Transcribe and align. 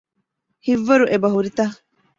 ހިތްވަރު 0.65 1.05
އެބަހުރިތަ؟ 1.11 1.63